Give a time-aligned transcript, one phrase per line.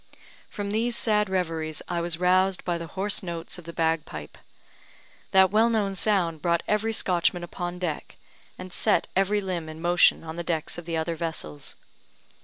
[0.49, 4.35] From these sad reveries I was roused by the hoarse notes of the bagpipe.
[5.29, 8.15] That well known sound brought every Scotchman upon deck,
[8.57, 11.75] and set every limb in motion on the decks of the other vessels.